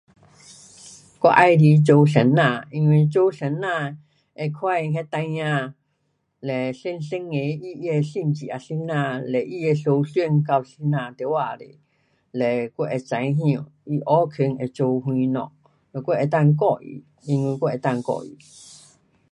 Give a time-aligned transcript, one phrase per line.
[0.03, 0.33] 我
[1.29, 3.51] 喜欢做老师，因为做老师
[4.33, 4.49] 会
[4.89, 5.73] 看见那孩儿，
[6.39, 9.21] 嘞新新他的成绩啊怎样。
[9.27, 11.65] 嘞他的思想到这样多少多，
[12.31, 15.13] 嘞我会知晓他后圈会做什么。
[15.91, 18.37] 嘞我能够教他，因为我可以教他。